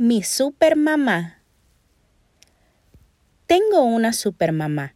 [0.00, 1.42] Mi supermamá.
[3.48, 4.94] Tengo una supermamá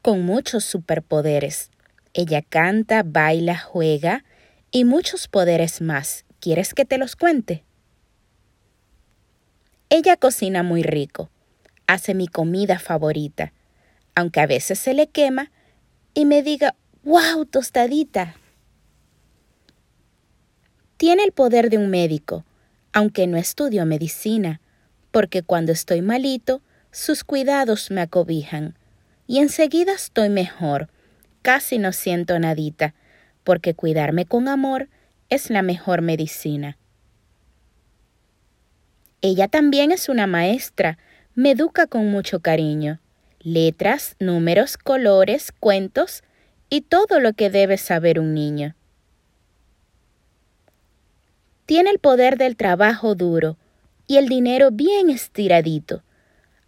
[0.00, 1.70] con muchos superpoderes.
[2.14, 4.24] Ella canta, baila, juega
[4.70, 6.24] y muchos poderes más.
[6.40, 7.64] ¿Quieres que te los cuente?
[9.90, 11.28] Ella cocina muy rico,
[11.86, 13.52] hace mi comida favorita,
[14.14, 15.52] aunque a veces se le quema
[16.14, 18.36] y me diga, ¡wow, tostadita!
[20.96, 22.46] Tiene el poder de un médico
[22.92, 24.60] aunque no estudio medicina,
[25.10, 28.76] porque cuando estoy malito, sus cuidados me acobijan,
[29.26, 30.88] y enseguida estoy mejor,
[31.42, 32.94] casi no siento nadita,
[33.44, 34.88] porque cuidarme con amor
[35.28, 36.76] es la mejor medicina.
[39.22, 40.98] Ella también es una maestra,
[41.34, 43.00] me educa con mucho cariño.
[43.40, 46.22] Letras, números, colores, cuentos
[46.68, 48.74] y todo lo que debe saber un niño
[51.70, 53.56] tiene el poder del trabajo duro
[54.08, 56.02] y el dinero bien estiradito.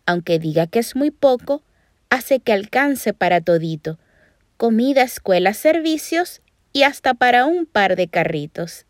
[0.06, 1.64] Aunque diga que es muy poco,
[2.08, 3.98] hace que alcance para todito,
[4.56, 6.40] comida, escuela, servicios
[6.72, 8.86] y hasta para un par de carritos.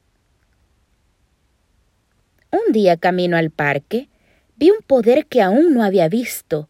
[2.51, 4.11] Un día camino al parque,
[4.57, 6.69] vi un poder que aún no había visto.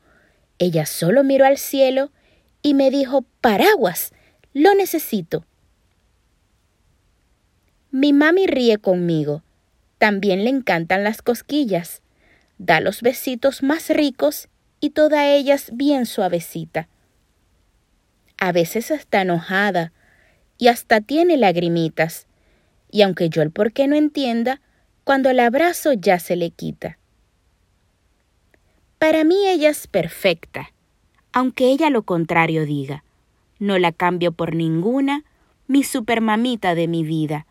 [0.60, 2.12] Ella solo miró al cielo
[2.62, 4.12] y me dijo, paraguas,
[4.52, 5.44] lo necesito.
[7.94, 9.42] Mi mami ríe conmigo.
[9.98, 12.00] También le encantan las cosquillas.
[12.56, 14.48] Da los besitos más ricos
[14.80, 16.88] y toda ellas bien suavecita.
[18.38, 19.92] A veces está enojada
[20.56, 22.26] y hasta tiene lagrimitas.
[22.90, 24.62] Y aunque yo el por qué no entienda,
[25.04, 26.98] cuando el abrazo ya se le quita.
[28.98, 30.72] Para mí ella es perfecta,
[31.30, 33.04] aunque ella lo contrario diga.
[33.58, 35.24] No la cambio por ninguna,
[35.66, 37.46] mi supermamita de mi vida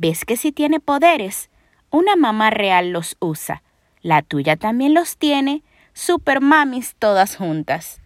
[0.00, 1.50] ¿Ves que si tiene poderes?
[1.90, 3.64] Una mamá real los usa.
[4.00, 5.64] La tuya también los tiene.
[5.92, 8.00] Super mamis todas juntas.